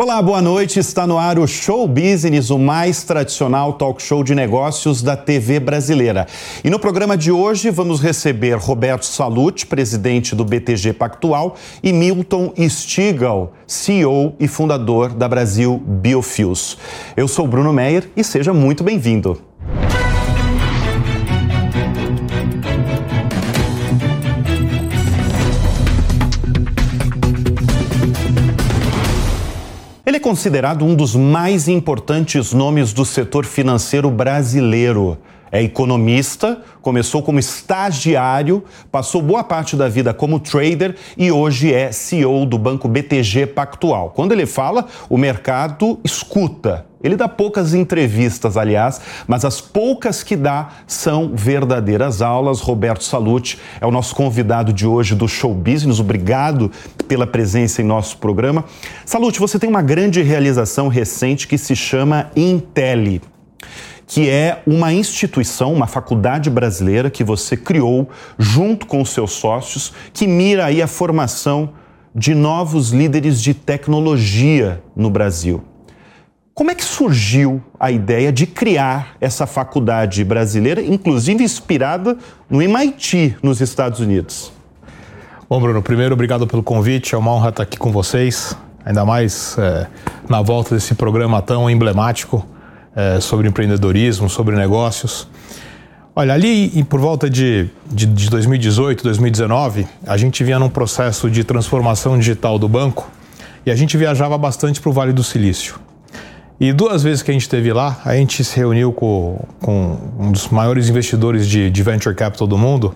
[0.00, 0.78] Olá, boa noite.
[0.78, 5.58] Está no ar o Show Business, o mais tradicional talk show de negócios da TV
[5.58, 6.24] brasileira.
[6.62, 12.54] E no programa de hoje vamos receber Roberto Salute, presidente do BTG Pactual, e Milton
[12.68, 16.78] Stigal, CEO e fundador da Brasil Biofuels.
[17.16, 19.47] Eu sou Bruno Meyer e seja muito bem-vindo.
[30.28, 35.16] Considerado um dos mais importantes nomes do setor financeiro brasileiro.
[35.50, 41.90] É economista, começou como estagiário, passou boa parte da vida como trader e hoje é
[41.92, 44.10] CEO do banco BTG Pactual.
[44.10, 46.86] Quando ele fala, o mercado escuta.
[47.02, 52.60] Ele dá poucas entrevistas, aliás, mas as poucas que dá são verdadeiras aulas.
[52.60, 56.00] Roberto Salute é o nosso convidado de hoje do Show Business.
[56.00, 56.72] Obrigado
[57.06, 58.64] pela presença em nosso programa.
[59.06, 63.22] Salute, você tem uma grande realização recente que se chama Intelli
[64.08, 69.92] que é uma instituição, uma faculdade brasileira que você criou junto com os seus sócios,
[70.14, 71.74] que mira aí a formação
[72.14, 75.62] de novos líderes de tecnologia no Brasil.
[76.54, 82.16] Como é que surgiu a ideia de criar essa faculdade brasileira, inclusive inspirada
[82.48, 84.50] no MIT, nos Estados Unidos?
[85.50, 87.14] Bom, Bruno, primeiro, obrigado pelo convite.
[87.14, 88.56] É uma honra estar aqui com vocês,
[88.86, 89.86] ainda mais é,
[90.28, 92.44] na volta desse programa tão emblemático
[92.98, 95.28] é, sobre empreendedorismo, sobre negócios.
[96.16, 101.44] Olha, ali por volta de, de, de 2018, 2019, a gente vinha num processo de
[101.44, 103.08] transformação digital do banco
[103.64, 105.76] e a gente viajava bastante para o Vale do Silício.
[106.58, 110.32] E duas vezes que a gente esteve lá, a gente se reuniu com, com um
[110.32, 112.92] dos maiores investidores de, de venture capital do mundo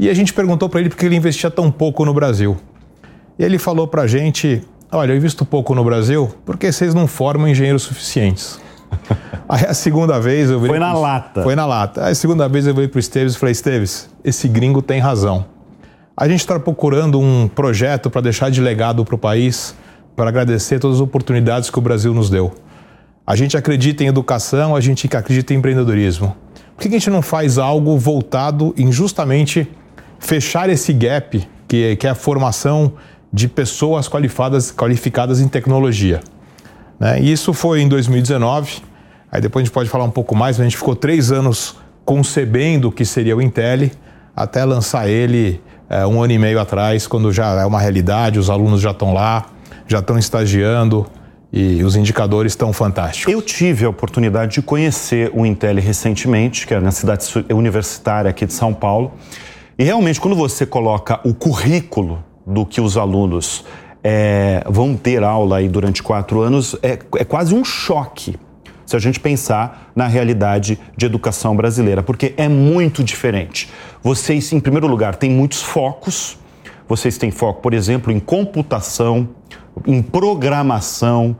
[0.00, 2.56] e a gente perguntou para ele por que ele investia tão pouco no Brasil.
[3.38, 7.06] E ele falou para a gente: Olha, eu invisto pouco no Brasil porque vocês não
[7.06, 8.60] formam engenheiros suficientes.
[9.48, 11.00] Aí a segunda vez eu Foi na pro...
[11.00, 11.42] lata.
[11.42, 12.06] Foi na lata.
[12.06, 15.00] Aí a segunda vez eu virei para o Esteves e falei: Esteves, esse gringo tem
[15.00, 15.44] razão.
[16.16, 19.74] A gente está procurando um projeto para deixar de legado para o país,
[20.14, 22.52] para agradecer todas as oportunidades que o Brasil nos deu.
[23.26, 26.36] A gente acredita em educação, a gente acredita em empreendedorismo.
[26.76, 29.70] Por que a gente não faz algo voltado em justamente
[30.18, 32.94] fechar esse gap, que, que é a formação
[33.32, 36.20] de pessoas qualificadas, qualificadas em tecnologia?
[37.02, 37.20] Né?
[37.20, 38.80] Isso foi em 2019.
[39.30, 41.76] Aí depois a gente pode falar um pouco mais, mas a gente ficou três anos
[42.04, 43.90] concebendo o que seria o Intel,
[44.36, 45.60] até lançar ele
[45.90, 49.12] é, um ano e meio atrás, quando já é uma realidade, os alunos já estão
[49.12, 49.46] lá,
[49.88, 51.04] já estão estagiando
[51.52, 53.32] e os indicadores estão fantásticos.
[53.32, 58.46] Eu tive a oportunidade de conhecer o Intel recentemente, que é na cidade universitária aqui
[58.46, 59.12] de São Paulo.
[59.76, 63.64] E realmente, quando você coloca o currículo do que os alunos
[64.02, 68.36] é, vão ter aula aí durante quatro anos, é, é quase um choque
[68.84, 73.70] se a gente pensar na realidade de educação brasileira, porque é muito diferente.
[74.02, 76.38] Vocês, em primeiro lugar, têm muitos focos.
[76.86, 79.30] Vocês têm foco, por exemplo, em computação,
[79.86, 81.34] em programação,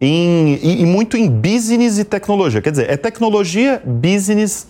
[0.00, 2.60] em, e, e muito em business e tecnologia.
[2.60, 4.68] Quer dizer, é tecnologia, business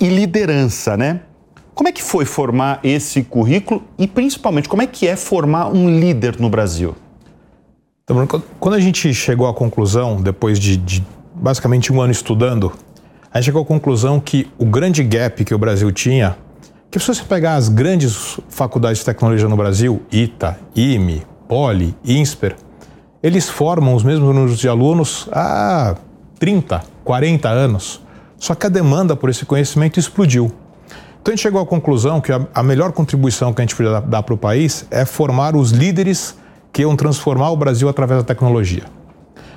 [0.00, 1.20] e liderança, né?
[1.80, 5.98] Como é que foi formar esse currículo e, principalmente, como é que é formar um
[5.98, 6.94] líder no Brasil?
[8.04, 11.02] Então, quando a gente chegou à conclusão, depois de, de
[11.34, 12.70] basicamente um ano estudando,
[13.32, 16.36] a gente chegou à conclusão que o grande gap que o Brasil tinha,
[16.90, 22.56] que se você pegar as grandes faculdades de tecnologia no Brasil, ITA, IME, Poli, INSPER,
[23.22, 25.96] eles formam os mesmos números de alunos há
[26.38, 28.02] 30, 40 anos.
[28.36, 30.52] Só que a demanda por esse conhecimento explodiu.
[31.20, 34.00] Então a gente chegou à conclusão que a, a melhor contribuição que a gente podia
[34.00, 36.36] dar, para o país é formar os líderes
[36.72, 38.84] que iam transformar o Brasil através da tecnologia.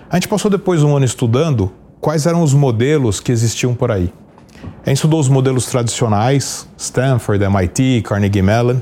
[0.10, 4.12] A gente passou depois um ano estudando quais eram os modelos que existiam por aí.
[4.86, 8.80] A gente estudou os modelos tradicionais, Stanford, MIT, Carnegie Mellon,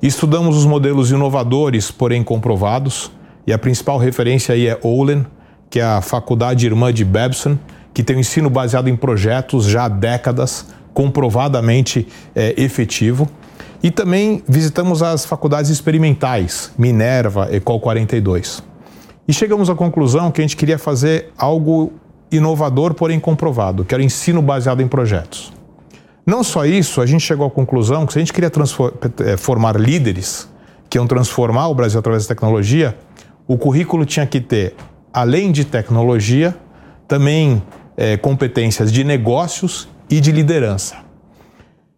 [0.00, 3.10] estudamos os modelos inovadores, porém comprovados,
[3.46, 5.26] e a principal referência aí é Olin,
[5.68, 7.58] que é a faculdade irmã de Babson,
[7.92, 13.28] que tem um ensino baseado em projetos já há décadas, comprovadamente é, efetivo.
[13.82, 18.62] E também visitamos as faculdades experimentais, Minerva, Ecol 42.
[19.28, 21.92] E chegamos à conclusão que a gente queria fazer algo
[22.32, 25.52] inovador, porém comprovado, que era ensino baseado em projetos.
[26.24, 28.50] Não só isso, a gente chegou à conclusão que se a gente queria
[29.26, 30.48] é, formar líderes
[30.88, 32.96] que iam transformar o Brasil através da tecnologia,
[33.46, 34.74] o currículo tinha que ter,
[35.12, 36.56] além de tecnologia,
[37.06, 37.62] também
[37.98, 40.96] é, competências de negócios e de liderança.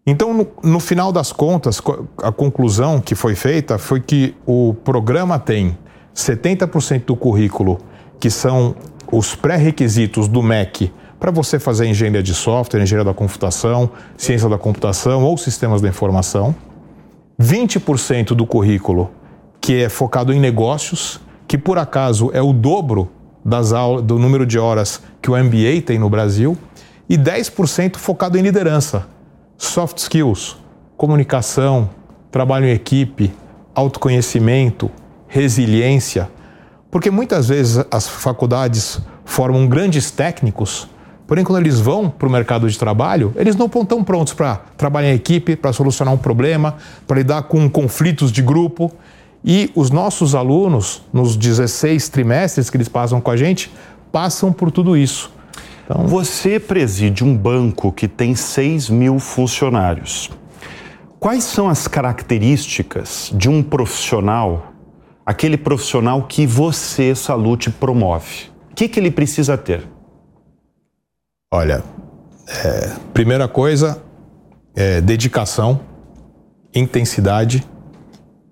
[0.06, 1.82] Então, no, no, final das contas,
[2.22, 5.76] a conclusão que foi feita foi que o programa tem
[6.14, 7.78] 70% do currículo,
[8.18, 8.74] que são
[9.12, 10.90] os pré-requisitos do MEC
[11.20, 15.88] para você fazer engenharia de software, engenharia da computação, ciência da computação ou sistemas da
[15.88, 16.54] informação.
[17.40, 19.10] 20% do currículo
[19.60, 23.10] que é focado em negócios, que por acaso é o dobro
[23.44, 26.56] das aulas, do número de horas que o MBA tem no Brasil,
[27.08, 29.06] e 10% focado em liderança,
[29.56, 30.56] soft skills,
[30.96, 31.88] comunicação,
[32.30, 33.32] trabalho em equipe,
[33.74, 34.90] autoconhecimento,
[35.26, 36.28] resiliência,
[36.90, 40.88] porque muitas vezes as faculdades formam grandes técnicos,
[41.26, 44.56] porém, quando eles vão para o mercado de trabalho, eles não estão tão prontos para
[44.76, 46.76] trabalhar em equipe, para solucionar um problema,
[47.06, 48.90] para lidar com conflitos de grupo.
[49.44, 53.70] E os nossos alunos, nos 16 trimestres que eles passam com a gente,
[54.10, 55.30] passam por tudo isso.
[55.88, 56.06] Então...
[56.06, 60.30] Você preside um banco que tem 6 mil funcionários.
[61.18, 64.74] Quais são as características de um profissional
[65.24, 68.50] aquele profissional que você, Salute, promove?
[68.70, 69.86] O que, que ele precisa ter?
[71.52, 71.82] Olha,
[72.46, 74.02] é, primeira coisa
[74.74, 75.80] é dedicação,
[76.74, 77.62] intensidade,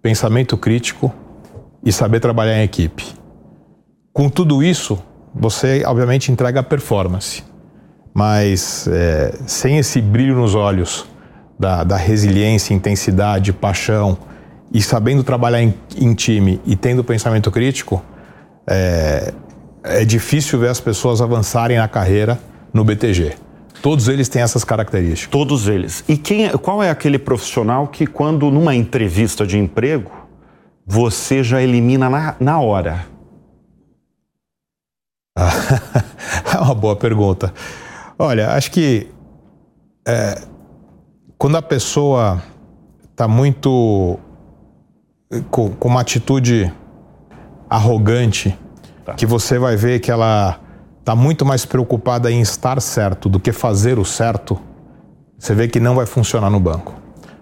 [0.03, 1.15] pensamento crítico
[1.83, 3.07] e saber trabalhar em equipe.
[4.13, 4.99] Com tudo isso,
[5.39, 7.45] você obviamente entrega performance,
[8.15, 11.07] mas é, sem esse brilho nos olhos
[11.59, 14.17] da, da resiliência, intensidade, paixão,
[14.73, 18.03] e sabendo trabalhar em, em time e tendo pensamento crítico,
[18.67, 19.33] é,
[19.85, 22.39] é difícil ver as pessoas avançarem na carreira
[22.73, 23.35] no BTG.
[23.83, 25.31] Todos eles têm essas características.
[25.31, 26.03] Todos eles.
[26.09, 30.11] E quem, é, qual é aquele profissional que, quando numa entrevista de emprego,
[30.85, 33.16] você já elimina na, na hora?
[36.55, 37.53] é uma boa pergunta.
[38.19, 39.07] Olha, acho que
[40.07, 40.41] é,
[41.37, 42.43] quando a pessoa
[43.11, 44.19] está muito
[45.51, 46.73] com, com uma atitude
[47.69, 48.59] arrogante,
[49.05, 49.15] tá.
[49.15, 50.59] que você vai ver que ela
[51.01, 54.59] está muito mais preocupada em estar certo do que fazer o certo,
[55.39, 56.95] você vê que não vai funcionar no banco.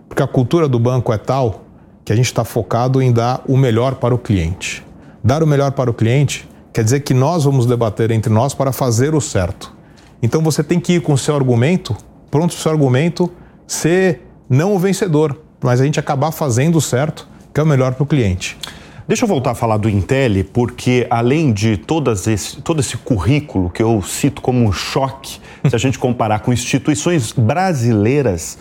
[0.09, 1.63] Porque a cultura do banco é tal
[2.05, 4.85] que a gente está focado em dar o melhor para o cliente.
[5.23, 8.73] Dar o melhor para o cliente quer dizer que nós vamos debater entre nós para
[8.73, 9.73] fazer o certo.
[10.21, 11.97] Então você tem que ir com o seu argumento,
[12.31, 13.31] pronto o seu argumento
[13.65, 17.95] ser não o vencedor, mas a gente acabar fazendo o certo que é o melhor
[17.95, 18.59] para o cliente.
[19.07, 23.71] Deixa eu voltar a falar do Intel, porque além de todas esse, todo esse currículo
[23.71, 25.39] que eu cito como um choque,
[25.69, 28.59] se a gente comparar com instituições brasileiras,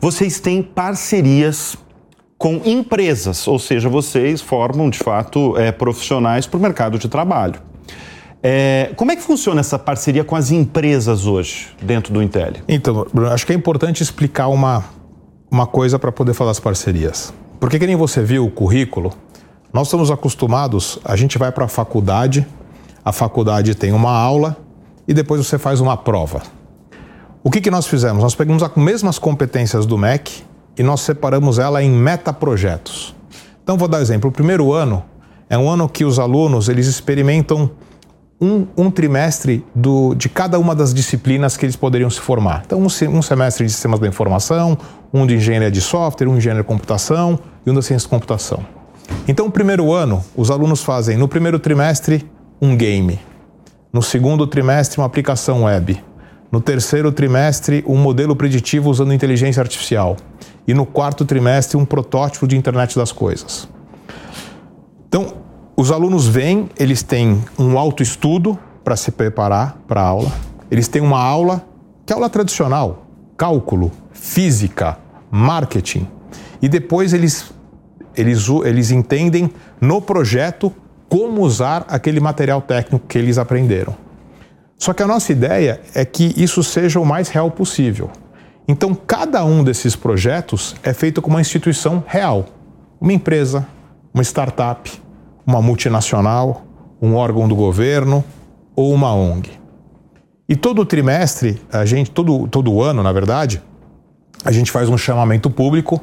[0.00, 1.76] vocês têm parcerias
[2.42, 7.54] com empresas, ou seja, vocês formam de fato é, profissionais para o mercado de trabalho.
[8.42, 12.54] É, como é que funciona essa parceria com as empresas hoje dentro do Intel?
[12.66, 14.84] Então, Bruno, acho que é importante explicar uma,
[15.48, 17.32] uma coisa para poder falar das parcerias.
[17.60, 19.12] Porque que nem você viu o currículo,
[19.72, 22.44] nós estamos acostumados, a gente vai para a faculdade,
[23.04, 24.56] a faculdade tem uma aula
[25.06, 26.42] e depois você faz uma prova.
[27.44, 28.20] O que, que nós fizemos?
[28.20, 30.42] Nós pegamos as mesmas competências do MEC
[30.76, 33.14] e nós separamos ela em metaprojetos.
[33.62, 34.30] Então vou dar um exemplo.
[34.30, 35.04] O primeiro ano
[35.48, 37.70] é um ano que os alunos eles experimentam
[38.42, 42.64] um, um trimestre do, de cada uma das disciplinas que eles poderiam se formar.
[42.66, 44.76] Então, um, um, semestre de sistemas da informação,
[45.14, 48.10] um de engenharia de software, um de engenharia de computação e um da ciência de
[48.10, 48.64] computação.
[49.28, 52.28] Então, no primeiro ano, os alunos fazem, no primeiro trimestre,
[52.60, 53.20] um game.
[53.92, 56.02] No segundo trimestre, uma aplicação web.
[56.50, 60.16] No terceiro trimestre, um modelo preditivo usando inteligência artificial.
[60.66, 63.68] E no quarto trimestre, um protótipo de internet das coisas.
[65.08, 65.34] Então,
[65.76, 70.32] os alunos vêm, eles têm um autoestudo para se preparar para a aula.
[70.70, 71.64] Eles têm uma aula
[72.06, 74.98] que é aula tradicional, cálculo, física,
[75.30, 76.06] marketing.
[76.60, 77.52] E depois eles,
[78.16, 79.50] eles, eles entendem
[79.80, 80.72] no projeto
[81.08, 83.94] como usar aquele material técnico que eles aprenderam.
[84.78, 88.10] Só que a nossa ideia é que isso seja o mais real possível.
[88.66, 92.46] Então, cada um desses projetos é feito com uma instituição real,
[93.00, 93.66] uma empresa,
[94.14, 94.90] uma startup,
[95.46, 96.62] uma multinacional,
[97.00, 98.24] um órgão do governo
[98.76, 99.50] ou uma ONG.
[100.48, 103.62] E todo trimestre, a gente, todo, todo ano, na verdade,
[104.44, 106.00] a gente faz um chamamento público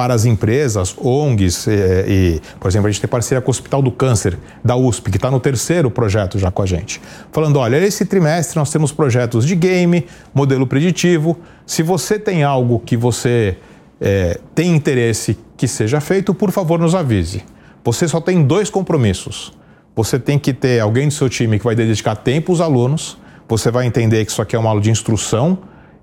[0.00, 1.70] para as empresas, ONGs, e,
[2.08, 5.18] e, por exemplo, a gente tem parceria com o Hospital do Câncer da USP, que
[5.18, 7.02] está no terceiro projeto já com a gente.
[7.30, 11.38] Falando, olha, esse trimestre nós temos projetos de game, modelo preditivo.
[11.66, 13.58] Se você tem algo que você
[14.00, 17.44] é, tem interesse que seja feito, por favor, nos avise.
[17.84, 19.52] Você só tem dois compromissos.
[19.94, 23.70] Você tem que ter alguém do seu time que vai dedicar tempo aos alunos, você
[23.70, 25.58] vai entender que isso aqui é uma aula de instrução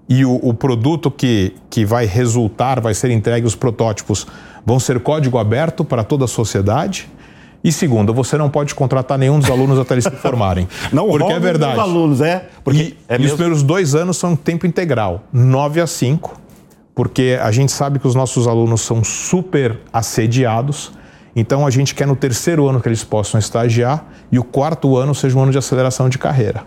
[0.09, 4.25] e o, o produto que, que vai resultar, vai ser entregue, os protótipos,
[4.65, 7.09] vão ser código aberto para toda a sociedade.
[7.63, 10.67] E segundo, você não pode contratar nenhum dos alunos até eles se formarem.
[10.93, 11.73] não porque é verdade.
[11.73, 12.47] Os alunos, é?
[12.63, 16.39] Porque e, é e os primeiros dois anos são tempo integral, 9 a 5,
[16.95, 20.91] porque a gente sabe que os nossos alunos são super assediados.
[21.35, 25.13] Então a gente quer no terceiro ano que eles possam estagiar e o quarto ano
[25.13, 26.63] seja um ano de aceleração de carreira.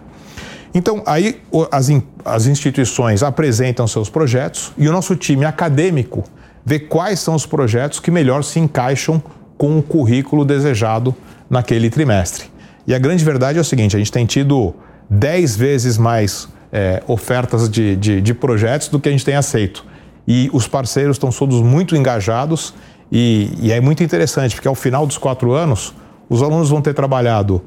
[0.73, 1.89] Então, aí as,
[2.25, 6.25] as instituições apresentam seus projetos e o nosso time acadêmico
[6.65, 9.23] vê quais são os projetos que melhor se encaixam
[9.59, 11.15] com o currículo desejado
[11.49, 12.47] naquele trimestre.
[12.87, 14.75] E a grande verdade é o seguinte: a gente tem tido
[15.09, 19.85] 10 vezes mais é, ofertas de, de, de, projetos do que a gente tem aceito.
[20.27, 22.73] E os parceiros estão todos muito engajados
[23.11, 25.93] e, e é muito interessante, porque ao final dos quatro anos,
[26.29, 27.61] os alunos vão ter trabalhado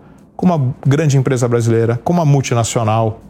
[0.43, 3.21] com uma grande empresa brasileira, com uma multinacional,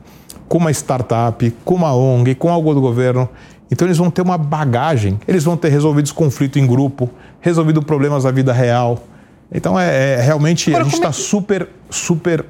[0.47, 3.29] com uma startup, com uma ONG, com algo do governo.
[3.71, 7.07] Então eles vão ter uma bagagem, eles vão ter resolvido conflito em grupo,
[7.39, 8.97] resolvido problemas da vida real.
[9.53, 11.17] Então é, é realmente Agora, a gente está é que...
[11.17, 12.47] super, super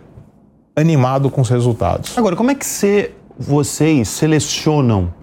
[0.74, 2.18] animado com os resultados.
[2.18, 5.14] Agora, como é que você, vocês selecionam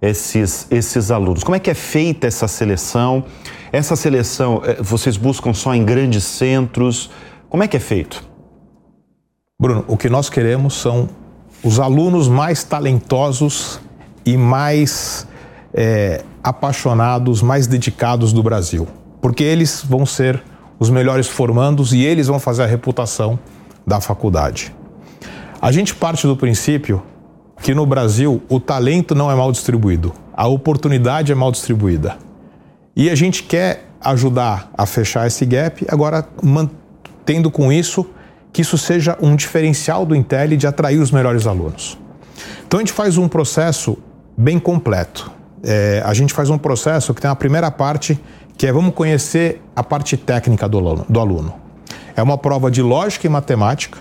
[0.00, 1.44] esses, esses alunos?
[1.44, 3.26] Como é que é feita essa seleção?
[3.70, 7.10] Essa seleção é, vocês buscam só em grandes centros?
[7.50, 8.29] Como é que é feito?
[9.60, 11.06] Bruno, o que nós queremos são
[11.62, 13.78] os alunos mais talentosos
[14.24, 15.26] e mais
[15.74, 18.88] é, apaixonados, mais dedicados do Brasil.
[19.20, 20.42] Porque eles vão ser
[20.78, 23.38] os melhores formandos e eles vão fazer a reputação
[23.86, 24.74] da faculdade.
[25.60, 27.02] A gente parte do princípio
[27.60, 32.16] que no Brasil o talento não é mal distribuído, a oportunidade é mal distribuída.
[32.96, 38.06] E a gente quer ajudar a fechar esse gap, agora mantendo com isso
[38.52, 41.98] que isso seja um diferencial do Intel de atrair os melhores alunos.
[42.66, 43.98] Então a gente faz um processo
[44.36, 45.30] bem completo.
[45.62, 48.18] É, a gente faz um processo que tem a primeira parte
[48.56, 51.54] que é vamos conhecer a parte técnica do aluno, do aluno.
[52.14, 53.98] É uma prova de lógica e matemática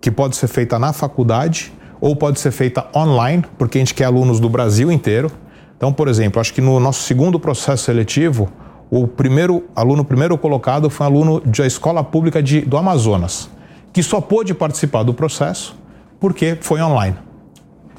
[0.00, 4.04] que pode ser feita na faculdade ou pode ser feita online, porque a gente quer
[4.04, 5.30] alunos do Brasil inteiro.
[5.76, 8.50] Então, por exemplo, acho que no nosso segundo processo seletivo,
[8.90, 13.48] o primeiro aluno primeiro colocado foi um aluno da escola pública de, do Amazonas
[13.92, 15.76] que só pôde participar do processo
[16.18, 17.16] porque foi online.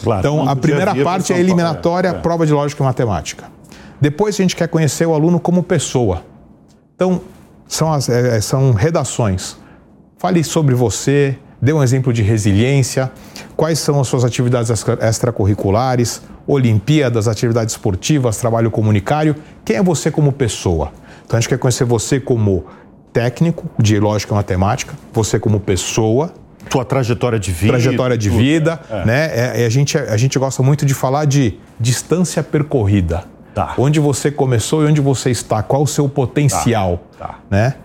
[0.02, 2.14] Claro, então, a primeira parte é eliminatória, é.
[2.14, 3.46] prova de lógica e matemática.
[4.00, 6.24] Depois, a gente quer conhecer o aluno como pessoa.
[6.96, 7.22] Então,
[7.68, 9.58] são, as, é, são redações.
[10.18, 13.12] Fale sobre você, dê um exemplo de resiliência,
[13.56, 14.72] quais são as suas atividades
[15.02, 19.36] extracurriculares, Olimpíadas, atividades esportivas, trabalho comunitário.
[19.64, 20.92] Quem é você como pessoa?
[21.26, 22.66] Então, a gente quer conhecer você como
[23.14, 26.34] técnico de lógica matemática, você como pessoa.
[26.70, 27.74] Tua trajetória de vida.
[27.74, 29.06] Trajetória de vida, é.
[29.06, 29.26] né?
[29.26, 33.26] É, é, a, gente, a gente gosta muito de falar de distância percorrida.
[33.54, 33.76] Tá.
[33.78, 37.28] Onde você começou e onde você está, qual o seu potencial, tá.
[37.28, 37.40] Tá.
[37.52, 37.76] né?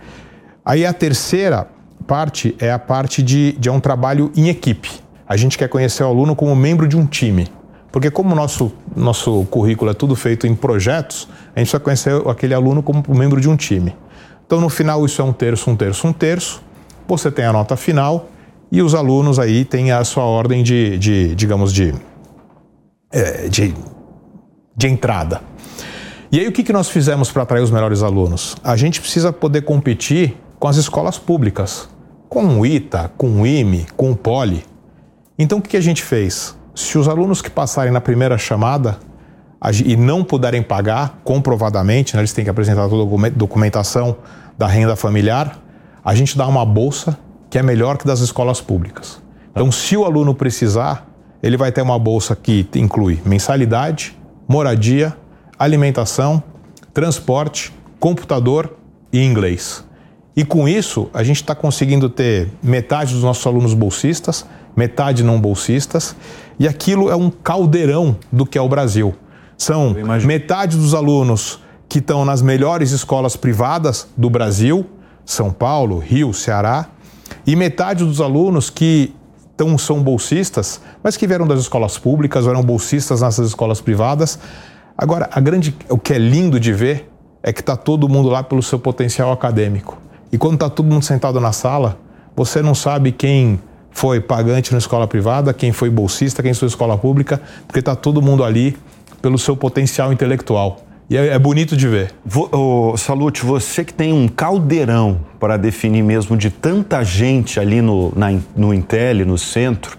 [0.65, 1.69] Aí a terceira
[2.07, 4.91] parte é a parte de, de um trabalho em equipe.
[5.29, 7.49] A gente quer conhecer o aluno como membro de um time.
[7.93, 12.15] Porque como o nosso, nosso currículo é tudo feito em projetos, a gente vai conhecer
[12.27, 13.95] aquele aluno como membro de um time.
[14.49, 16.63] Então, no final, isso é um terço, um terço, um terço.
[17.07, 18.31] Você tem a nota final
[18.73, 21.95] e os alunos aí têm a sua ordem de, de digamos, de,
[23.13, 23.75] é, de,
[24.75, 25.43] de entrada.
[26.33, 28.57] E aí, o que, que nós fizemos para atrair os melhores alunos?
[28.65, 31.87] A gente precisa poder competir com as escolas públicas,
[32.27, 34.65] com o ITA, com o IME, com o POLI.
[35.39, 36.57] Então, o que, que a gente fez?
[36.75, 38.99] Se os alunos que passarem na primeira chamada
[39.85, 44.17] e não puderem pagar comprovadamente, né, eles têm que apresentar toda a documentação
[44.57, 45.59] da renda familiar,
[46.05, 47.19] a gente dá uma bolsa
[47.51, 49.21] que é melhor que das escolas públicas.
[49.51, 51.07] Então, se o aluno precisar,
[51.43, 55.17] ele vai ter uma bolsa que inclui mensalidade, moradia,
[55.59, 56.43] alimentação,
[56.95, 58.77] transporte, computador
[59.13, 59.85] e inglês.
[60.37, 64.47] E com isso, a gente está conseguindo ter metade dos nossos alunos bolsistas,
[64.77, 66.15] metade não bolsistas,
[66.59, 69.15] e aquilo é um caldeirão do que é o Brasil.
[69.59, 74.87] São metade dos alunos que estão nas melhores escolas privadas do Brasil,
[75.27, 76.87] São Paulo, Rio, Ceará,
[77.45, 79.13] e metade dos alunos que
[79.57, 84.39] tão, são bolsistas, mas que vieram das escolas públicas, ou eram bolsistas nessas escolas privadas.
[84.97, 87.11] Agora, a grande, o que é lindo de ver
[87.43, 89.99] é que está todo mundo lá pelo seu potencial acadêmico.
[90.31, 91.99] E quando está todo mundo sentado na sala,
[92.37, 93.59] você não sabe quem
[93.91, 98.23] foi pagante na escola privada, quem foi bolsista, quem foi escola pública, porque está todo
[98.23, 98.77] mundo ali
[99.21, 100.81] pelo seu potencial intelectual.
[101.11, 102.15] E é, é bonito de ver.
[102.53, 108.13] Ô, Salute, você que tem um caldeirão para definir mesmo de tanta gente ali no,
[108.15, 109.99] na, no Intel, no centro,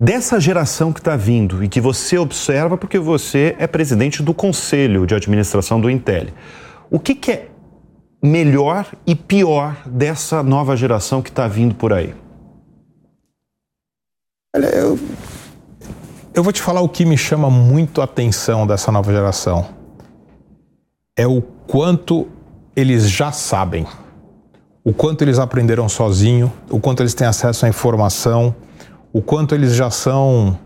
[0.00, 5.06] dessa geração que está vindo e que você observa porque você é presidente do conselho
[5.06, 6.28] de administração do Intel,
[6.90, 7.48] o que, que é
[8.22, 12.14] melhor e pior dessa nova geração que está vindo por aí?
[14.56, 14.98] Olha, eu,
[16.34, 19.66] eu vou te falar o que me chama muito a atenção dessa nova geração.
[21.16, 22.26] É o quanto
[22.74, 23.86] eles já sabem,
[24.82, 28.52] o quanto eles aprenderam sozinho, o quanto eles têm acesso à informação,
[29.12, 30.58] o quanto eles já são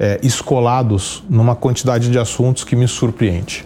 [0.00, 3.64] é, escolados numa quantidade de assuntos que me surpreende.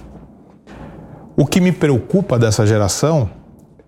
[1.34, 3.30] O que me preocupa dessa geração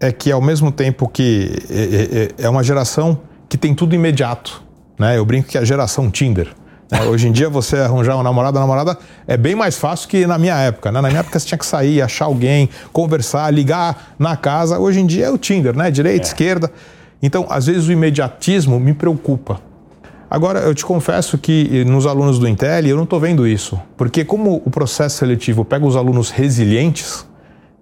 [0.00, 4.62] é que, ao mesmo tempo que é, é, é uma geração que tem tudo imediato,
[4.98, 5.18] né?
[5.18, 6.54] Eu brinco que é a geração Tinder.
[6.90, 7.02] Né?
[7.02, 10.38] Hoje em dia, você arranjar um namorado ou namorada é bem mais fácil que na
[10.38, 10.90] minha época.
[10.90, 11.00] Né?
[11.00, 14.78] Na minha época, você tinha que sair, achar alguém, conversar, ligar na casa.
[14.78, 15.90] Hoje em dia é o Tinder, né?
[15.90, 16.28] Direita, é.
[16.28, 16.70] esquerda.
[17.22, 19.60] Então, às vezes, o imediatismo me preocupa.
[20.30, 24.24] Agora, eu te confesso que nos alunos do Intel eu não estou vendo isso, porque
[24.24, 27.26] como o processo seletivo pega os alunos resilientes,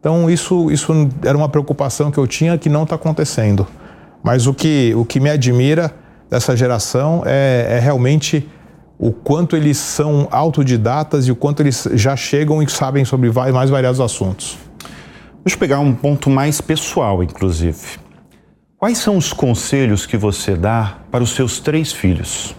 [0.00, 0.92] então, isso, isso
[1.24, 3.66] era uma preocupação que eu tinha que não está acontecendo.
[4.22, 5.92] Mas o que, o que me admira
[6.30, 8.48] dessa geração é, é, realmente
[8.98, 13.70] o quanto eles são autodidatas e o quanto eles já chegam e sabem sobre mais
[13.70, 14.58] variados assuntos.
[15.44, 17.98] Deixa eu pegar um ponto mais pessoal, inclusive.
[18.76, 22.54] Quais são os conselhos que você dá para os seus três filhos?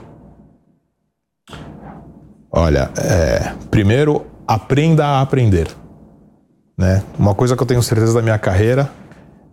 [2.52, 5.68] Olha, é, primeiro, aprenda a aprender.
[6.78, 7.04] Né?
[7.18, 8.90] Uma coisa que eu tenho certeza da minha carreira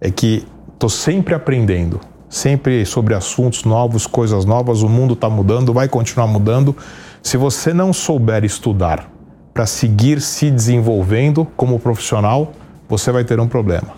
[0.00, 4.82] é que estou sempre aprendendo, sempre sobre assuntos novos, coisas novas.
[4.82, 6.76] O mundo está mudando, vai continuar mudando.
[7.22, 9.10] Se você não souber estudar
[9.52, 12.52] para seguir se desenvolvendo como profissional,
[12.88, 13.88] você vai ter um problema.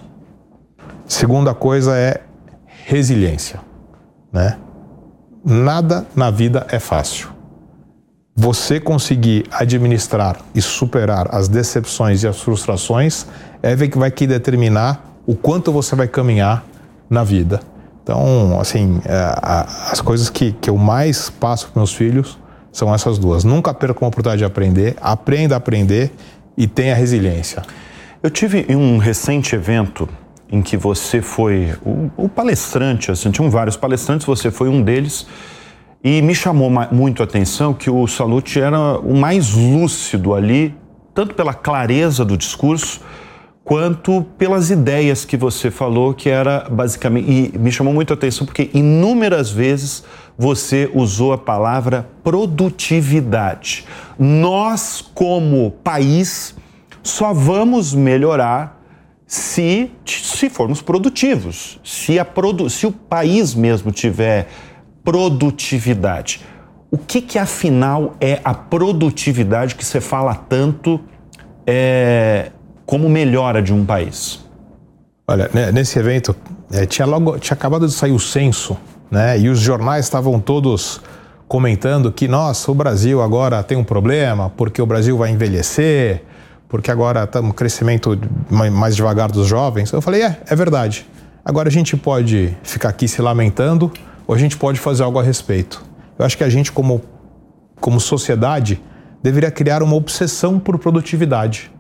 [1.07, 2.21] Segunda coisa é
[2.87, 3.61] resiliência,
[4.33, 4.59] né?
[5.45, 7.39] Nada na vida é fácil
[8.41, 13.27] você conseguir administrar e superar as decepções e as frustrações
[13.61, 16.65] é que vai que determinar o quanto você vai caminhar
[17.11, 17.61] na vida.
[18.09, 19.35] Então, assim, é,
[19.93, 22.39] as coisas que, que eu mais passo para meus filhos
[22.73, 23.45] são essas duas.
[23.45, 26.11] Nunca perca uma oportunidade de aprender, aprenda a aprender
[26.57, 27.63] e tenha resiliência.
[28.23, 30.09] Eu tive um recente evento
[30.51, 35.27] em que você foi o, o palestrante, assim, tinham vários palestrantes, você foi um deles.
[36.03, 40.75] E me chamou muito a atenção que o Salute era o mais lúcido ali,
[41.13, 43.03] tanto pela clareza do discurso,
[43.69, 47.53] quanto pelas ideias que você falou, que era basicamente.
[47.55, 50.03] E me chamou muito a atenção porque inúmeras vezes
[50.39, 53.85] você usou a palavra produtividade.
[54.19, 56.55] Nós, como país,
[57.03, 58.83] só vamos melhorar
[59.27, 61.79] se, se formos produtivos.
[61.85, 64.49] Se, a produ, se o país mesmo tiver
[65.05, 66.41] produtividade.
[66.91, 70.99] O que, que afinal é a produtividade que você fala tanto
[71.67, 72.51] é,
[72.89, 74.41] como melhora de um país?
[75.29, 76.35] Olha, né, nesse evento
[76.73, 78.79] é, tinha logo tinha acabado de sair o censo,
[79.11, 79.39] né?
[79.39, 80.99] E os jornais estavam todos
[81.47, 86.23] comentando que nossa, o Brasil agora tem um problema porque o Brasil vai envelhecer,
[86.67, 89.93] porque agora estamos crescimento mais devagar dos jovens.
[89.93, 91.07] Eu falei é, é verdade.
[91.45, 93.93] Agora a gente pode ficar aqui se lamentando
[94.27, 95.85] ou a gente pode fazer algo a respeito.
[96.19, 97.03] Eu acho que a gente, como,
[97.83, 98.83] como sociedade,
[99.23, 101.71] deveria criar uma obsessão por produtividade.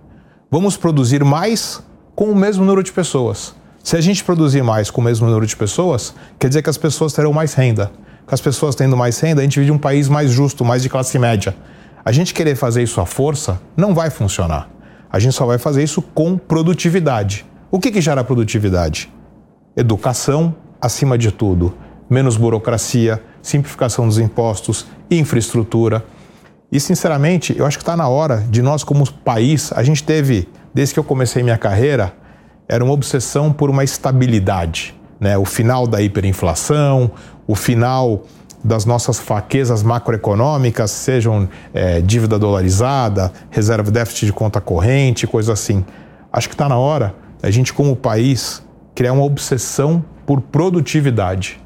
[0.50, 1.82] Vamos produzir mais
[2.14, 3.54] com o mesmo número de pessoas.
[3.84, 6.78] Se a gente produzir mais com o mesmo número de pessoas, quer dizer que as
[6.78, 7.92] pessoas terão mais renda.
[8.26, 10.88] Com as pessoas tendo mais renda, a gente vive um país mais justo, mais de
[10.88, 11.54] classe média.
[12.04, 14.70] A gente querer fazer isso à força não vai funcionar.
[15.12, 17.44] A gente só vai fazer isso com produtividade.
[17.70, 19.12] O que, que gera produtividade?
[19.76, 21.74] Educação acima de tudo
[22.08, 26.04] menos burocracia, simplificação dos impostos, infraestrutura.
[26.70, 30.48] E, sinceramente, eu acho que está na hora de nós, como país, a gente teve,
[30.74, 32.12] desde que eu comecei minha carreira,
[32.68, 34.94] era uma obsessão por uma estabilidade.
[35.18, 35.37] Né?
[35.38, 37.11] O final da hiperinflação,
[37.46, 38.24] o final
[38.62, 45.85] das nossas fraquezas macroeconômicas, sejam é, dívida dolarizada, reserva déficit de conta corrente, coisa assim.
[46.31, 48.62] Acho que está na hora a gente, como país,
[48.94, 51.61] criar uma obsessão por produtividade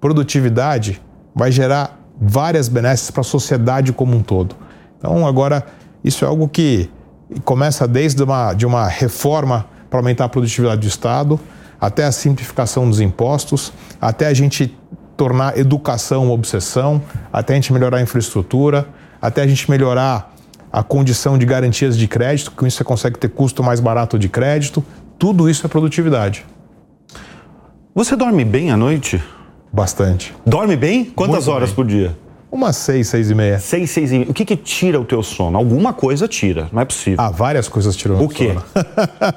[0.00, 1.00] produtividade
[1.34, 4.56] vai gerar várias benesses para a sociedade como um todo.
[4.98, 5.64] Então, agora,
[6.02, 6.90] isso é algo que
[7.44, 11.38] começa desde uma, de uma reforma para aumentar a produtividade do Estado,
[11.80, 14.76] até a simplificação dos impostos, até a gente
[15.16, 17.02] tornar educação uma obsessão,
[17.32, 18.86] até a gente melhorar a infraestrutura,
[19.20, 20.34] até a gente melhorar
[20.72, 24.28] a condição de garantias de crédito, com isso você consegue ter custo mais barato de
[24.28, 24.84] crédito.
[25.18, 26.44] Tudo isso é produtividade.
[27.94, 29.20] Você dorme bem à noite?
[29.72, 30.34] Bastante.
[30.46, 31.04] Dorme bem?
[31.04, 31.76] Quantas Muito horas bem.
[31.76, 32.16] por dia?
[32.50, 33.58] Umas seis, seis e meia.
[33.58, 34.30] Seis, seis e meia.
[34.30, 35.58] O que, que tira o teu sono?
[35.58, 37.20] Alguma coisa tira, não é possível.
[37.20, 38.48] Ah, várias coisas tiram o quê?
[38.48, 38.64] sono.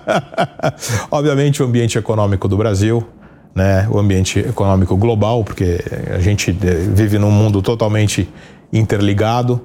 [1.11, 3.05] Obviamente o ambiente econômico do Brasil,
[3.53, 3.85] né?
[3.91, 8.29] o ambiente econômico global, porque a gente eh, vive num mundo totalmente
[8.71, 9.61] interligado.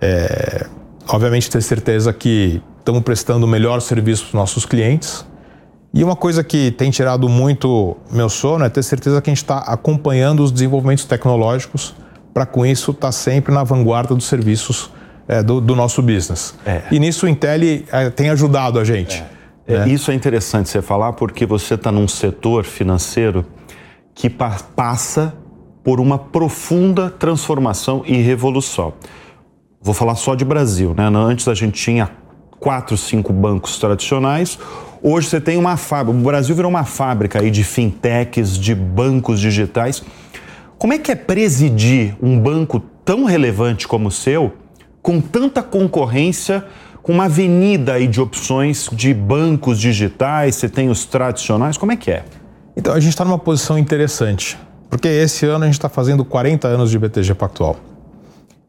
[0.00, 0.66] É,
[1.08, 5.26] obviamente ter certeza que estamos prestando o melhor serviço para os nossos clientes.
[5.92, 9.42] E uma coisa que tem tirado muito meu sono é ter certeza que a gente
[9.42, 11.94] está acompanhando os desenvolvimentos tecnológicos
[12.32, 14.90] para com isso estar tá sempre na vanguarda dos serviços
[15.26, 16.54] é, do, do, nosso business.
[16.64, 16.82] É.
[16.92, 19.24] E nisso o Intel é, tem ajudado a gente.
[19.66, 19.78] É.
[19.78, 19.88] Né?
[19.88, 23.44] Isso é interessante você falar porque você está num setor financeiro
[24.14, 25.34] que pa passa
[25.82, 28.92] por uma profunda transformação e revolução.
[29.80, 31.04] Vou falar só de Brasil, né?
[31.06, 32.10] Antes a gente tinha
[32.58, 34.58] quatro, cinco bancos tradicionais.
[35.02, 36.18] Hoje você tem uma fábrica.
[36.18, 40.02] O Brasil virou uma fábrica aí de fintechs, de bancos digitais.
[40.76, 44.52] Como é que é presidir um banco tão relevante como o seu,
[45.00, 46.64] com tanta concorrência,
[47.02, 51.96] com uma avenida aí de opções de bancos digitais, você tem os tradicionais, como é
[51.96, 52.24] que é?
[52.76, 54.58] Então, a gente está numa posição interessante,
[54.88, 57.76] porque esse ano a gente está fazendo 40 anos de BTG Pactual.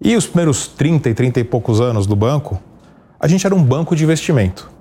[0.02, 2.60] E os primeiros 30 e 30 e poucos anos do banco,
[3.20, 4.72] a gente era um banco de investimento.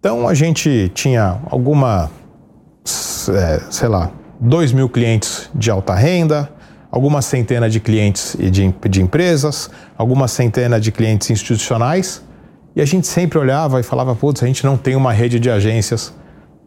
[0.00, 2.08] Então, a gente tinha alguma,
[3.34, 6.48] é, sei lá, 2 mil clientes de alta renda,
[6.88, 12.22] algumas centenas de clientes de, de empresas, algumas centenas de clientes institucionais,
[12.76, 15.50] e a gente sempre olhava e falava: putz, a gente não tem uma rede de
[15.50, 16.14] agências,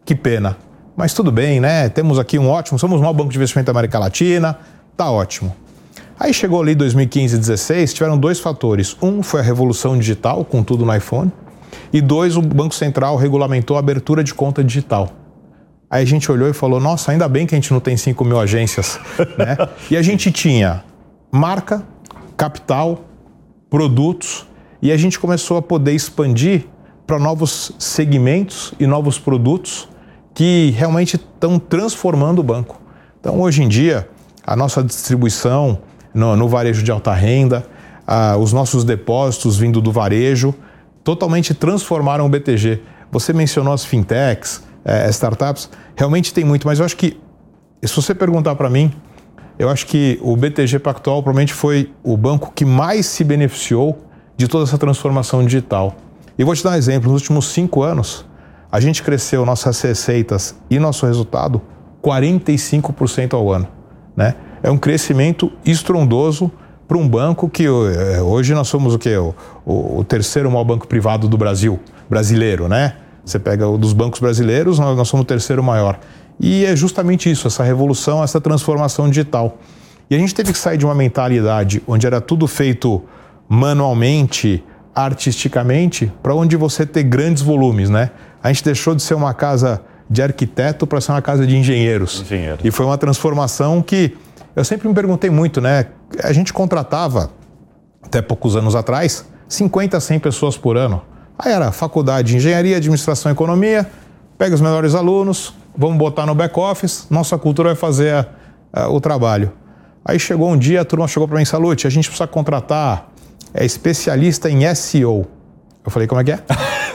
[0.04, 0.58] que pena.
[0.94, 1.88] Mas tudo bem, né?
[1.88, 4.58] Temos aqui um ótimo, somos o maior banco de investimento da América Latina,
[4.94, 5.56] tá ótimo.
[6.20, 8.94] Aí chegou ali 2015 e 2016, tiveram dois fatores.
[9.00, 11.32] Um foi a revolução digital, com tudo no iPhone,
[11.92, 15.10] e dois, o Banco Central regulamentou a abertura de conta digital.
[15.90, 18.24] Aí a gente olhou e falou: nossa, ainda bem que a gente não tem 5
[18.24, 18.98] mil agências.
[19.36, 19.56] né?
[19.90, 20.82] E a gente tinha
[21.30, 21.82] marca,
[22.36, 23.04] capital,
[23.68, 24.46] produtos,
[24.80, 26.66] e a gente começou a poder expandir
[27.06, 29.88] para novos segmentos e novos produtos
[30.34, 32.80] que realmente estão transformando o banco.
[33.20, 34.08] Então, hoje em dia,
[34.46, 35.78] a nossa distribuição
[36.14, 37.66] no, no varejo de alta renda,
[38.40, 40.54] os nossos depósitos vindo do varejo,
[41.04, 42.80] totalmente transformaram o BTG.
[43.10, 47.20] Você mencionou as fintechs, é, startups, realmente tem muito, mas eu acho que,
[47.82, 48.92] se você perguntar para mim,
[49.58, 53.98] eu acho que o BTG Pactual provavelmente foi o banco que mais se beneficiou
[54.36, 55.94] de toda essa transformação digital.
[56.38, 58.24] E vou te dar um exemplo: nos últimos cinco anos,
[58.70, 61.60] a gente cresceu nossas receitas e nosso resultado
[62.02, 63.68] 45% ao ano.
[64.16, 64.34] Né?
[64.62, 66.50] É um crescimento estrondoso
[66.92, 69.16] para um banco que é, hoje nós somos o quê?
[69.16, 72.96] O, o, o terceiro maior banco privado do Brasil, brasileiro, né?
[73.24, 75.98] Você pega o dos bancos brasileiros, nós, nós somos o terceiro maior.
[76.38, 79.56] E é justamente isso, essa revolução, essa transformação digital.
[80.10, 83.02] E a gente teve que sair de uma mentalidade onde era tudo feito
[83.48, 84.62] manualmente,
[84.94, 88.10] artisticamente, para onde você ter grandes volumes, né?
[88.42, 92.20] A gente deixou de ser uma casa de arquiteto para ser uma casa de engenheiros.
[92.20, 92.58] Engenheiro.
[92.62, 94.14] E foi uma transformação que
[94.54, 95.86] eu sempre me perguntei muito, né?
[96.22, 97.30] A gente contratava,
[98.02, 101.02] até poucos anos atrás, 50, 100 pessoas por ano.
[101.38, 103.90] Aí era faculdade de engenharia, administração e economia,
[104.36, 108.26] pega os melhores alunos, vamos botar no back-office, nossa cultura vai fazer a,
[108.72, 109.52] a, o trabalho.
[110.04, 113.08] Aí chegou um dia, a turma chegou para mim, Salute, a gente precisa contratar
[113.54, 115.26] é, especialista em SEO.
[115.84, 116.38] Eu falei, como é que é?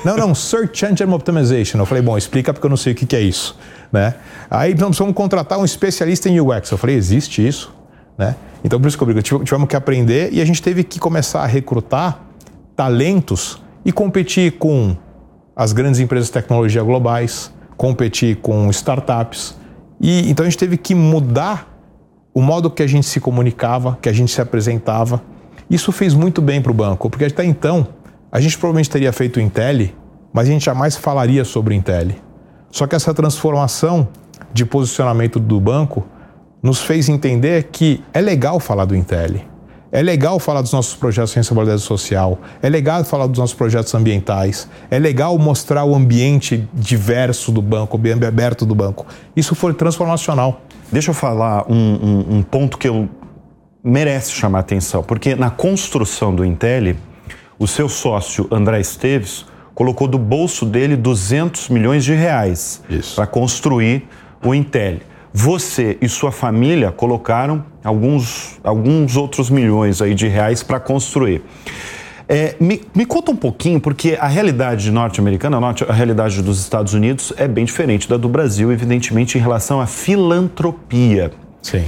[0.07, 1.77] Não, não, Search Engine Optimization.
[1.79, 3.57] Eu falei, bom, explica porque eu não sei o que, que é isso.
[3.91, 4.15] Né?
[4.49, 6.71] Aí nós precisamos contratar um especialista em UX.
[6.71, 7.75] Eu falei, existe isso?
[8.17, 8.33] Né?
[8.63, 11.41] Então, por isso que eu digo, tivemos que aprender e a gente teve que começar
[11.41, 12.21] a recrutar
[12.73, 14.95] talentos e competir com
[15.53, 19.57] as grandes empresas de tecnologia globais, competir com startups.
[19.99, 21.77] E então a gente teve que mudar
[22.33, 25.21] o modo que a gente se comunicava, que a gente se apresentava.
[25.69, 27.87] Isso fez muito bem para o banco, porque até então
[28.31, 29.89] a gente provavelmente teria feito Intel,
[30.33, 32.09] mas a gente jamais falaria sobre Intel.
[32.71, 34.07] Só que essa transformação
[34.53, 36.05] de posicionamento do banco
[36.61, 39.41] nos fez entender que é legal falar do Intel
[39.91, 43.93] é legal falar dos nossos projetos de responsabilidade social, é legal falar dos nossos projetos
[43.95, 49.05] ambientais, é legal mostrar o ambiente diverso do banco, o ambiente aberto do banco.
[49.35, 50.61] Isso foi transformacional.
[50.91, 53.09] Deixa eu falar um, um, um ponto que eu
[53.83, 56.95] merece chamar atenção, porque na construção do Intel,
[57.59, 62.81] o seu sócio André Esteves colocou do bolso dele 200 milhões de reais
[63.15, 64.07] para construir
[64.43, 64.97] o Intel.
[65.33, 71.43] Você e sua família colocaram alguns, alguns outros milhões aí de reais para construir.
[72.27, 77.31] É, me, me, conta um pouquinho, porque a realidade norte-americana, a realidade dos Estados Unidos
[77.37, 81.31] é bem diferente da do Brasil, evidentemente, em relação à filantropia.
[81.61, 81.85] Sim.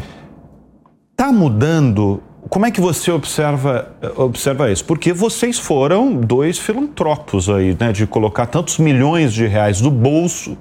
[1.11, 4.85] Está mudando como é que você observa, observa isso?
[4.85, 7.91] Porque vocês foram dois filantropos aí, né?
[7.91, 10.57] De colocar tantos milhões de reais do bolso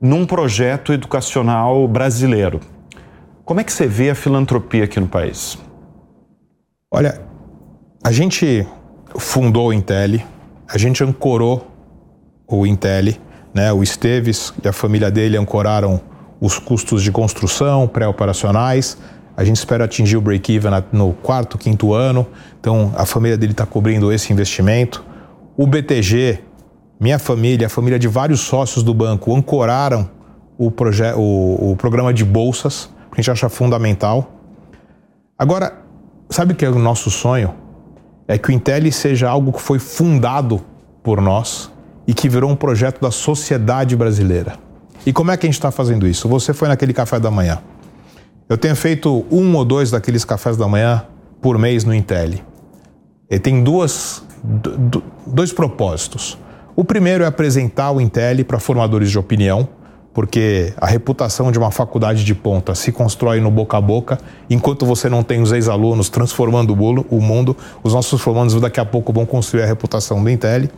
[0.00, 2.60] num projeto educacional brasileiro.
[3.44, 5.56] Como é que você vê a filantropia aqui no país?
[6.90, 7.20] Olha,
[8.04, 8.66] a gente
[9.18, 10.20] fundou o Intel,
[10.68, 11.66] a gente ancorou
[12.46, 13.14] o Intel,
[13.54, 13.72] né?
[13.72, 16.00] O Esteves e a família dele ancoraram
[16.40, 18.98] os custos de construção pré-operacionais.
[19.38, 22.26] A gente espera atingir o break-even no quarto, quinto ano.
[22.60, 25.04] Então, a família dele está cobrindo esse investimento.
[25.56, 26.40] O BTG,
[26.98, 30.10] minha família, a família de vários sócios do banco, ancoraram
[30.58, 30.70] o,
[31.16, 34.30] o, o programa de bolsas a gente acha fundamental.
[35.36, 35.82] Agora,
[36.30, 37.52] sabe o que é o nosso sonho?
[38.28, 40.60] É que o Intel seja algo que foi fundado
[41.02, 41.68] por nós
[42.06, 44.54] e que virou um projeto da sociedade brasileira.
[45.04, 46.28] E como é que a gente está fazendo isso?
[46.28, 47.58] Você foi naquele café da manhã.
[48.48, 51.04] Eu tenho feito um ou dois daqueles cafés da manhã
[51.42, 52.30] por mês no Intel.
[53.30, 54.24] E tem duas,
[55.26, 56.38] dois propósitos.
[56.74, 59.68] O primeiro é apresentar o Intel para formadores de opinião,
[60.14, 64.86] porque a reputação de uma faculdade de ponta se constrói no boca a boca, enquanto
[64.86, 69.26] você não tem os ex-alunos transformando o mundo, os nossos formandos daqui a pouco vão
[69.26, 70.70] construir a reputação do Intel.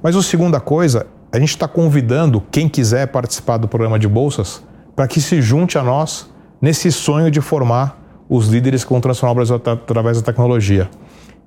[0.00, 4.62] Mas a segunda coisa, a gente está convidando quem quiser participar do programa de bolsas
[4.94, 9.32] para que se junte a nós nesse sonho de formar os líderes que vão transformar
[9.32, 10.88] o Brasil através da tecnologia.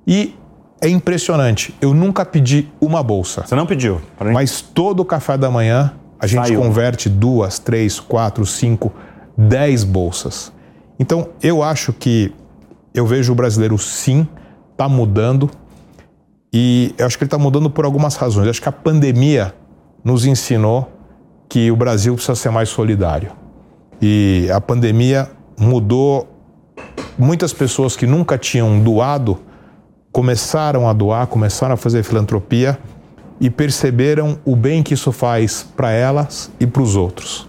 [0.06, 0.34] E
[0.80, 3.46] é impressionante, eu nunca pedi uma bolsa.
[3.46, 4.00] Você não pediu?
[4.20, 6.60] Mas todo o café da manhã a gente Saiu.
[6.60, 8.92] converte duas, três, quatro, cinco,
[9.36, 10.52] dez bolsas.
[10.98, 12.32] Então, eu acho que
[12.94, 14.26] eu vejo o brasileiro sim,
[14.72, 15.50] está mudando.
[16.52, 18.46] E eu acho que ele está mudando por algumas razões.
[18.46, 19.54] Eu acho que a pandemia
[20.04, 20.90] nos ensinou
[21.48, 23.32] que o Brasil precisa ser mais solidário.
[24.06, 26.28] E a pandemia mudou.
[27.18, 29.38] Muitas pessoas que nunca tinham doado
[30.12, 32.78] começaram a doar, começaram a fazer filantropia
[33.40, 37.48] e perceberam o bem que isso faz para elas e para os outros.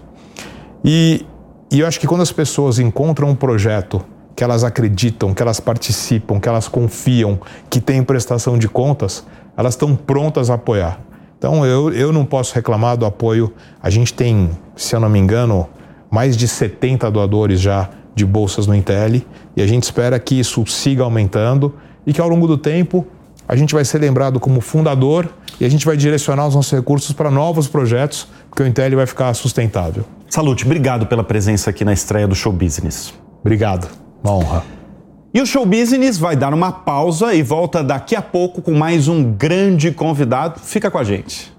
[0.82, 1.26] E,
[1.70, 4.02] e eu acho que quando as pessoas encontram um projeto
[4.34, 7.38] que elas acreditam, que elas participam, que elas confiam,
[7.68, 9.26] que tem prestação de contas,
[9.58, 11.00] elas estão prontas a apoiar.
[11.36, 13.52] Então eu, eu não posso reclamar do apoio.
[13.82, 15.68] A gente tem, se eu não me engano,
[16.10, 19.22] mais de 70 doadores já de bolsas no Intel
[19.56, 21.74] e a gente espera que isso siga aumentando
[22.06, 23.06] e que ao longo do tempo
[23.48, 25.28] a gente vai ser lembrado como fundador
[25.60, 29.06] e a gente vai direcionar os nossos recursos para novos projetos, porque o Intel vai
[29.06, 30.04] ficar sustentável.
[30.28, 33.14] Salute, obrigado pela presença aqui na estreia do Show Business.
[33.40, 33.88] Obrigado,
[34.22, 34.64] uma honra.
[35.32, 39.06] E o Show Business vai dar uma pausa e volta daqui a pouco com mais
[39.06, 40.58] um grande convidado.
[40.60, 41.55] Fica com a gente.